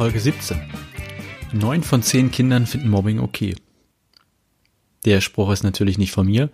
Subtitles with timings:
[0.00, 0.58] Folge 17.
[1.52, 3.54] Neun von zehn Kindern finden Mobbing okay.
[5.04, 6.48] Der Spruch ist natürlich nicht von mir.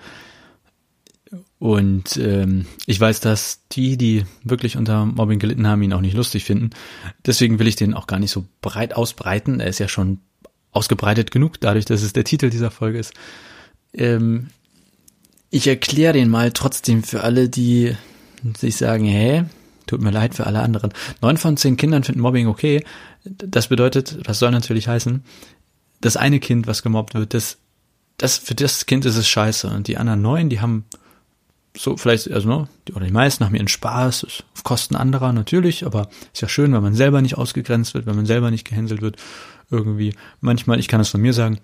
[1.60, 6.16] Und ähm, ich weiß, dass die, die wirklich unter Mobbing gelitten haben, ihn auch nicht
[6.16, 6.70] lustig finden.
[7.24, 9.60] Deswegen will ich den auch gar nicht so breit ausbreiten.
[9.60, 10.18] Er ist ja schon
[10.72, 13.14] ausgebreitet genug, dadurch, dass es der Titel dieser Folge ist.
[13.94, 14.48] Ähm,
[15.50, 17.94] ich erkläre den mal trotzdem für alle, die
[18.58, 19.44] sich sagen, hä,
[19.86, 20.92] tut mir leid für alle anderen.
[21.22, 22.84] Neun von zehn Kindern finden Mobbing okay.
[23.24, 25.24] Das bedeutet, das soll natürlich heißen,
[26.00, 27.58] das eine Kind, was gemobbt wird, das,
[28.18, 29.68] das, für das Kind ist es scheiße.
[29.68, 30.84] Und die anderen neun, die haben
[31.76, 36.08] so vielleicht, also, ne, oder die meisten haben ihren Spaß, auf Kosten anderer natürlich, aber
[36.32, 39.16] ist ja schön, wenn man selber nicht ausgegrenzt wird, wenn man selber nicht gehänselt wird,
[39.70, 40.14] irgendwie.
[40.40, 41.58] Manchmal, ich kann es von mir sagen,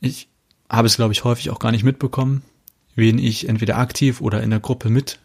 [0.00, 0.28] ich
[0.68, 2.42] habe es, glaube ich, häufig auch gar nicht mitbekommen,
[2.94, 5.18] wen ich entweder aktiv oder in der Gruppe mit,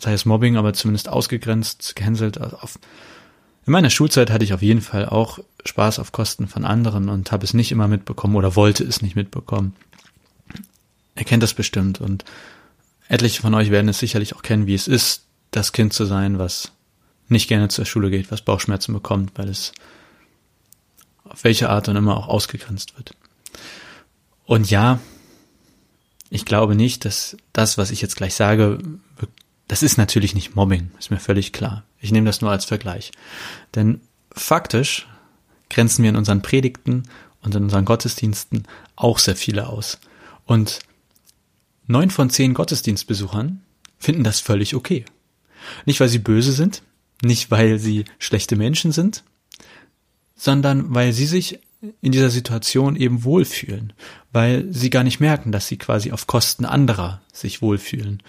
[0.00, 2.78] sei es Mobbing, aber zumindest ausgegrenzt, gehänselt, auf,
[3.66, 7.30] in meiner Schulzeit hatte ich auf jeden Fall auch Spaß auf Kosten von anderen und
[7.32, 9.76] habe es nicht immer mitbekommen oder wollte es nicht mitbekommen.
[11.14, 12.24] Er kennt das bestimmt und
[13.08, 16.38] etliche von euch werden es sicherlich auch kennen, wie es ist, das Kind zu sein,
[16.38, 16.72] was
[17.28, 19.72] nicht gerne zur Schule geht, was Bauchschmerzen bekommt, weil es
[21.24, 23.14] auf welche Art und immer auch ausgegrenzt wird.
[24.46, 24.98] Und ja,
[26.30, 28.78] ich glaube nicht, dass das, was ich jetzt gleich sage,
[29.70, 31.84] das ist natürlich nicht Mobbing, ist mir völlig klar.
[32.00, 33.12] Ich nehme das nur als Vergleich.
[33.76, 34.00] Denn
[34.32, 35.06] faktisch
[35.68, 37.04] grenzen wir in unseren Predigten
[37.40, 38.64] und in unseren Gottesdiensten
[38.96, 40.00] auch sehr viele aus.
[40.44, 40.80] Und
[41.86, 43.60] neun von zehn Gottesdienstbesuchern
[43.96, 45.04] finden das völlig okay.
[45.86, 46.82] Nicht, weil sie böse sind,
[47.22, 49.22] nicht, weil sie schlechte Menschen sind,
[50.34, 51.60] sondern weil sie sich
[52.00, 53.92] in dieser Situation eben wohlfühlen,
[54.32, 58.20] weil sie gar nicht merken, dass sie quasi auf Kosten anderer sich wohlfühlen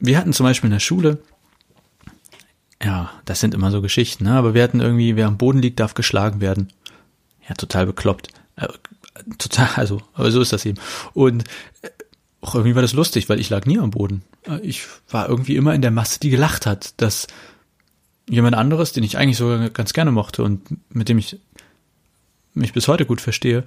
[0.00, 1.18] wir hatten zum Beispiel in der Schule,
[2.82, 4.32] ja, das sind immer so Geschichten, ne?
[4.32, 6.72] aber wir hatten irgendwie, wer am Boden liegt, darf geschlagen werden.
[7.48, 8.28] Ja, total bekloppt.
[8.56, 8.68] Äh,
[9.38, 10.78] total, also, aber so ist das eben.
[11.12, 11.44] Und
[11.82, 11.88] äh,
[12.40, 14.22] auch irgendwie war das lustig, weil ich lag nie am Boden.
[14.46, 17.26] Äh, ich war irgendwie immer in der Masse, die gelacht hat, dass
[18.28, 21.38] jemand anderes, den ich eigentlich sogar ganz gerne mochte und mit dem ich
[22.54, 23.64] mich bis heute gut verstehe,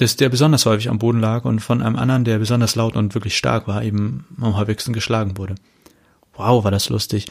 [0.00, 3.14] dass der besonders häufig am Boden lag und von einem anderen, der besonders laut und
[3.14, 5.56] wirklich stark war, eben am häufigsten geschlagen wurde.
[6.32, 7.26] Wow, war das lustig.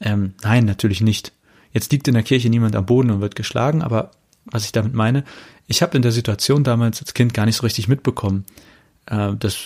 [0.00, 1.32] Ähm, nein, natürlich nicht.
[1.70, 4.12] Jetzt liegt in der Kirche niemand am Boden und wird geschlagen, aber
[4.46, 5.24] was ich damit meine,
[5.66, 8.46] ich habe in der Situation damals als Kind gar nicht so richtig mitbekommen,
[9.04, 9.58] äh, dass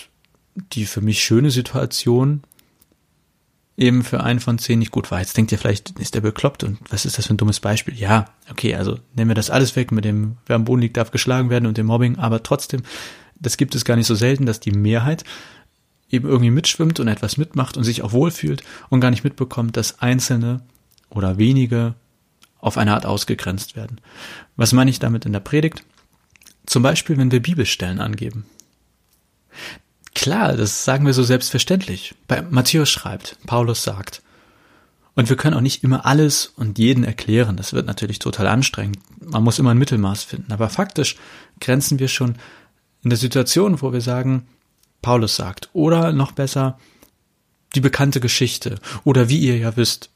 [0.72, 2.42] die für mich schöne Situation
[3.82, 5.18] eben für einen von zehn nicht gut war.
[5.18, 7.98] Jetzt denkt ihr vielleicht, ist der bekloppt und was ist das für ein dummes Beispiel?
[7.98, 11.10] Ja, okay, also nehmen wir das alles weg mit dem, wer am Boden liegt, darf
[11.10, 12.82] geschlagen werden und dem Mobbing, aber trotzdem,
[13.34, 15.24] das gibt es gar nicht so selten, dass die Mehrheit
[16.08, 19.98] eben irgendwie mitschwimmt und etwas mitmacht und sich auch wohlfühlt und gar nicht mitbekommt, dass
[20.00, 20.62] Einzelne
[21.10, 21.94] oder wenige
[22.58, 24.00] auf eine Art ausgegrenzt werden.
[24.56, 25.82] Was meine ich damit in der Predigt?
[26.66, 28.44] Zum Beispiel, wenn wir Bibelstellen angeben.
[30.22, 32.14] Klar, das sagen wir so selbstverständlich.
[32.28, 34.22] Bei Matthäus schreibt, Paulus sagt.
[35.16, 37.56] Und wir können auch nicht immer alles und jeden erklären.
[37.56, 38.98] Das wird natürlich total anstrengend.
[39.18, 40.52] Man muss immer ein Mittelmaß finden.
[40.52, 41.16] Aber faktisch
[41.58, 42.36] grenzen wir schon
[43.02, 44.46] in der Situation, wo wir sagen,
[45.02, 45.70] Paulus sagt.
[45.72, 46.78] Oder noch besser,
[47.74, 48.76] die bekannte Geschichte.
[49.02, 50.10] Oder wie ihr ja wisst.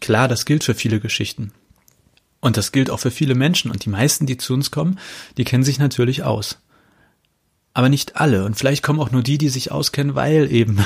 [0.00, 1.52] Klar, das gilt für viele Geschichten.
[2.40, 3.70] Und das gilt auch für viele Menschen.
[3.70, 4.98] Und die meisten, die zu uns kommen,
[5.36, 6.56] die kennen sich natürlich aus
[7.74, 8.44] aber nicht alle.
[8.44, 10.84] Und vielleicht kommen auch nur die, die sich auskennen, weil eben,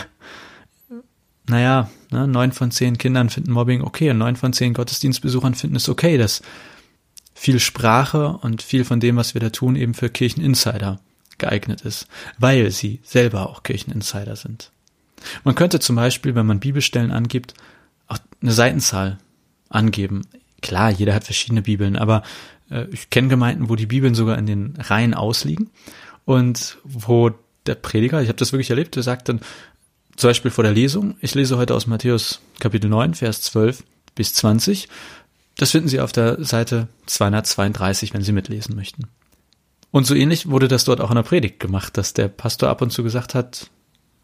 [1.47, 5.77] naja, ne, neun von zehn Kindern finden Mobbing okay und neun von zehn Gottesdienstbesuchern finden
[5.77, 6.43] es okay, dass
[7.35, 11.01] viel Sprache und viel von dem, was wir da tun, eben für Kircheninsider
[11.39, 12.07] geeignet ist,
[12.39, 14.71] weil sie selber auch Kircheninsider sind.
[15.43, 17.55] Man könnte zum Beispiel, wenn man Bibelstellen angibt,
[18.07, 19.19] auch eine Seitenzahl
[19.69, 20.27] angeben.
[20.63, 22.23] Klar, jeder hat verschiedene Bibeln, aber
[22.71, 25.71] äh, ich kenne Gemeinden, wo die Bibeln sogar in den Reihen ausliegen
[26.25, 27.31] und wo
[27.67, 29.41] der Prediger, ich habe das wirklich erlebt, der sagt dann
[30.17, 33.83] zum Beispiel vor der Lesung, ich lese heute aus Matthäus Kapitel 9, Vers 12
[34.15, 34.89] bis 20.
[35.57, 39.09] Das finden Sie auf der Seite 232, wenn Sie mitlesen möchten.
[39.91, 42.83] Und so ähnlich wurde das dort auch in der Predigt gemacht, dass der Pastor ab
[42.83, 43.71] und zu gesagt hat,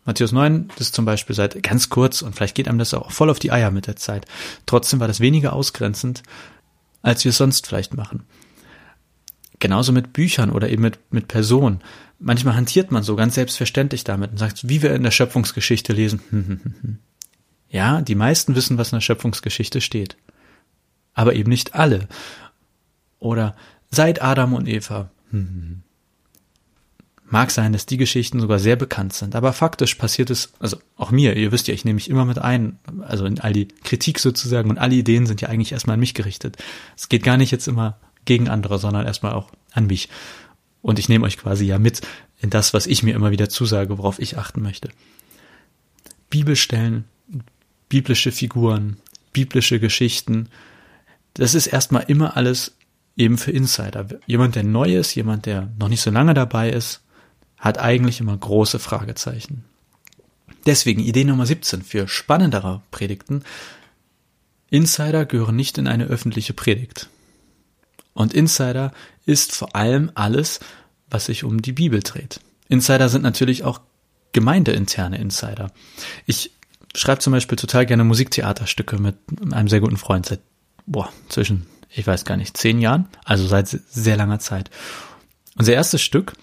[0.05, 3.31] Matthäus 9 ist zum Beispiel seit ganz kurz und vielleicht geht einem das auch voll
[3.31, 4.26] auf die Eier mit der Zeit.
[4.67, 6.23] Trotzdem war das weniger ausgrenzend,
[7.02, 8.25] als wir es sonst vielleicht machen.
[9.60, 11.80] Genauso mit Büchern oder eben mit, mit Personen.
[12.18, 16.98] Manchmal hantiert man so ganz selbstverständlich damit und sagt, wie wir in der Schöpfungsgeschichte lesen.
[17.72, 20.16] Ja, die meisten wissen, was in der Schöpfungsgeschichte steht.
[21.14, 22.08] Aber eben nicht alle.
[23.20, 23.54] Oder
[23.90, 25.10] seit Adam und Eva.
[27.32, 31.12] Mag sein, dass die Geschichten sogar sehr bekannt sind, aber faktisch passiert es, also auch
[31.12, 34.18] mir, ihr wisst ja, ich nehme mich immer mit ein, also in all die Kritik
[34.18, 36.56] sozusagen und alle Ideen sind ja eigentlich erstmal an mich gerichtet.
[36.96, 40.08] Es geht gar nicht jetzt immer gegen andere, sondern erstmal auch an mich.
[40.82, 42.00] Und ich nehme euch quasi ja mit
[42.40, 44.88] in das, was ich mir immer wieder zusage, worauf ich achten möchte.
[46.31, 47.05] Bibelstellen,
[47.88, 48.96] biblische Figuren,
[49.32, 50.49] biblische Geschichten,
[51.34, 52.76] das ist erstmal immer alles
[53.17, 54.06] eben für Insider.
[54.26, 57.02] Jemand, der neu ist, jemand, der noch nicht so lange dabei ist,
[57.58, 59.64] hat eigentlich immer große Fragezeichen.
[60.66, 63.44] Deswegen Idee Nummer 17 für spannendere Predigten.
[64.70, 67.08] Insider gehören nicht in eine öffentliche Predigt.
[68.20, 68.93] Und Insider
[69.26, 70.61] ist vor allem alles,
[71.08, 72.40] was sich um die Bibel dreht.
[72.69, 73.81] Insider sind natürlich auch
[74.32, 75.72] gemeindeinterne Insider.
[76.26, 76.52] Ich
[76.94, 79.17] schreibe zum Beispiel total gerne Musiktheaterstücke mit
[79.52, 80.40] einem sehr guten Freund seit,
[80.87, 84.70] boah, zwischen, ich weiß gar nicht, zehn Jahren, also seit sehr langer Zeit.
[85.56, 86.34] Unser erstes Stück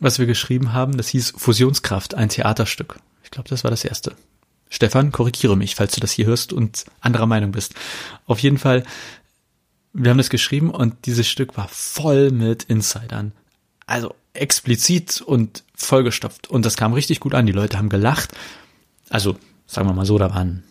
[0.00, 2.98] was wir geschrieben haben, das hieß Fusionskraft, ein Theaterstück.
[3.24, 4.14] Ich glaube, das war das erste.
[4.68, 7.74] Stefan, korrigiere mich, falls du das hier hörst und anderer Meinung bist.
[8.26, 8.82] Auf jeden Fall,
[9.96, 13.32] wir haben das geschrieben und dieses Stück war voll mit Insidern.
[13.86, 16.48] Also explizit und vollgestopft.
[16.48, 17.46] Und das kam richtig gut an.
[17.46, 18.34] Die Leute haben gelacht.
[19.08, 20.64] Also, sagen wir mal so, da waren,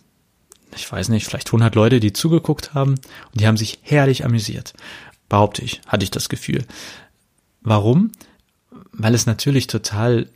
[0.74, 4.74] ich weiß nicht, vielleicht 100 Leute, die zugeguckt haben und die haben sich herrlich amüsiert.
[5.28, 6.64] Behaupte ich, hatte ich das Gefühl.
[7.62, 8.12] Warum?
[8.98, 10.28] weil es natürlich total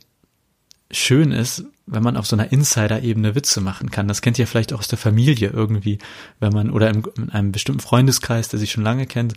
[0.91, 4.07] schön ist, wenn man auf so einer Insider-Ebene Witze machen kann.
[4.07, 5.99] Das kennt ihr vielleicht auch aus der Familie irgendwie,
[6.39, 9.33] wenn man, oder im, in einem bestimmten Freundeskreis, der sich schon lange kennt.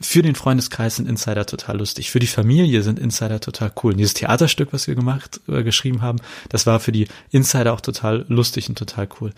[0.00, 2.10] Für den Freundeskreis sind Insider total lustig.
[2.10, 3.92] Für die Familie sind Insider total cool.
[3.92, 6.18] Und dieses Theaterstück, was wir gemacht, äh, geschrieben haben,
[6.48, 9.32] das war für die Insider auch total lustig und total cool.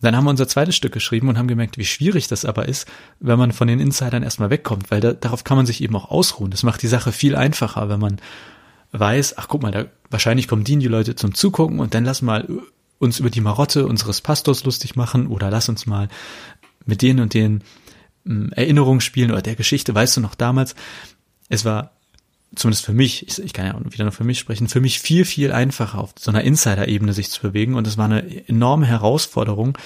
[0.00, 2.86] Dann haben wir unser zweites Stück geschrieben und haben gemerkt, wie schwierig das aber ist,
[3.18, 6.10] wenn man von den Insidern erstmal wegkommt, weil da, darauf kann man sich eben auch
[6.10, 6.52] ausruhen.
[6.52, 8.20] Das macht die Sache viel einfacher, wenn man
[8.92, 12.22] weiß, ach guck mal, da, wahrscheinlich kommen die, die Leute zum Zugucken und dann lass
[12.22, 12.48] mal
[12.98, 16.08] uns über die Marotte unseres Pastors lustig machen oder lass uns mal
[16.84, 17.62] mit denen und den
[18.24, 20.74] hm, Erinnerungen spielen oder der Geschichte, weißt du noch damals,
[21.48, 21.92] es war
[22.54, 25.24] zumindest für mich, ich, ich kann ja wieder nur für mich sprechen, für mich viel,
[25.24, 27.74] viel einfacher auf so einer Insider-Ebene sich zu bewegen.
[27.74, 29.76] Und es war eine enorme Herausforderung,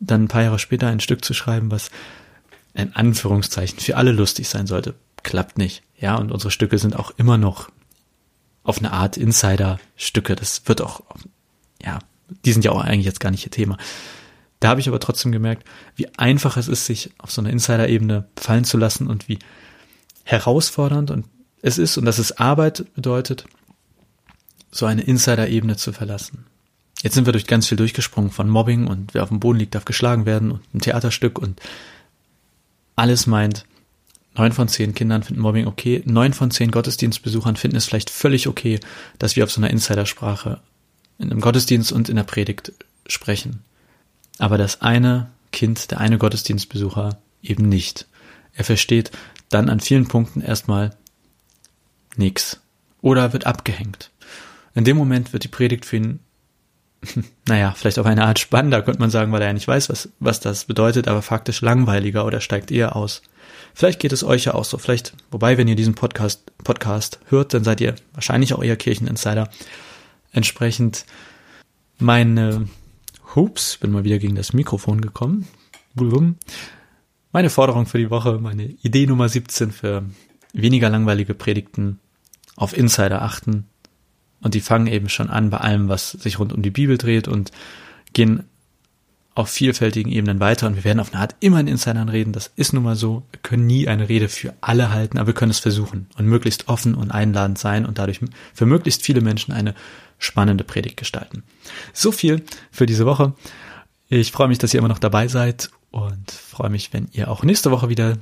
[0.00, 1.90] dann ein paar Jahre später ein Stück zu schreiben, was
[2.74, 4.94] in Anführungszeichen für alle lustig sein sollte.
[5.22, 5.82] Klappt nicht.
[5.98, 7.70] Ja, und unsere Stücke sind auch immer noch
[8.66, 10.36] auf eine Art Insider-Stücke.
[10.36, 11.02] Das wird auch,
[11.82, 12.00] ja,
[12.44, 13.78] die sind ja auch eigentlich jetzt gar nicht ihr Thema.
[14.60, 18.26] Da habe ich aber trotzdem gemerkt, wie einfach es ist, sich auf so einer Insider-Ebene
[18.36, 19.38] fallen zu lassen und wie
[20.24, 21.26] herausfordernd und
[21.62, 23.46] es ist und dass es Arbeit bedeutet,
[24.70, 26.46] so eine Insider-Ebene zu verlassen.
[27.02, 29.74] Jetzt sind wir durch ganz viel durchgesprungen von Mobbing und wer auf dem Boden liegt,
[29.74, 31.60] darf geschlagen werden und ein Theaterstück und
[32.96, 33.66] alles meint,
[34.36, 38.48] neun von zehn Kindern finden Mobbing okay, neun von zehn Gottesdienstbesuchern finden es vielleicht völlig
[38.48, 38.80] okay,
[39.18, 40.60] dass wir auf so einer Insidersprache
[41.18, 42.72] in einem Gottesdienst und in der Predigt
[43.06, 43.62] sprechen.
[44.38, 48.06] Aber das eine Kind, der eine Gottesdienstbesucher eben nicht.
[48.54, 49.10] Er versteht
[49.48, 50.94] dann an vielen Punkten erstmal
[52.16, 52.60] nix.
[53.00, 54.10] Oder wird abgehängt.
[54.74, 56.20] In dem Moment wird die Predigt für ihn,
[57.48, 60.08] naja, vielleicht auf eine Art spannender, könnte man sagen, weil er ja nicht weiß, was,
[60.20, 63.22] was das bedeutet, aber faktisch langweiliger oder steigt eher aus.
[63.74, 64.78] Vielleicht geht es euch ja auch so.
[64.78, 69.50] Vielleicht, wobei, wenn ihr diesen Podcast, Podcast hört, dann seid ihr wahrscheinlich auch eher Kircheninsider.
[70.32, 71.04] Entsprechend
[71.98, 72.68] meine,
[73.34, 75.46] hups, bin mal wieder gegen das Mikrofon gekommen.
[77.32, 80.04] Meine Forderung für die Woche, meine Idee Nummer 17 für
[80.52, 81.98] weniger langweilige Predigten
[82.56, 83.66] auf Insider achten.
[84.40, 87.28] Und die fangen eben schon an bei allem, was sich rund um die Bibel dreht
[87.28, 87.52] und
[88.12, 88.44] gehen
[89.36, 90.66] auf vielfältigen Ebenen weiter.
[90.66, 92.32] Und wir werden auf eine Art immer in Insidern reden.
[92.32, 93.22] Das ist nun mal so.
[93.30, 96.68] Wir können nie eine Rede für alle halten, aber wir können es versuchen und möglichst
[96.68, 98.20] offen und einladend sein und dadurch
[98.54, 99.74] für möglichst viele Menschen eine
[100.18, 101.42] spannende Predigt gestalten.
[101.92, 103.34] So viel für diese Woche.
[104.08, 107.42] Ich freue mich, dass ihr immer noch dabei seid und freue mich, wenn ihr auch
[107.42, 108.16] nächste Woche wieder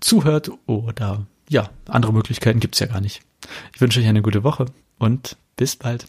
[0.00, 3.22] zuhört oder ja, andere Möglichkeiten gibt's ja gar nicht.
[3.74, 4.66] Ich wünsche euch eine gute Woche
[4.98, 6.06] und bis bald.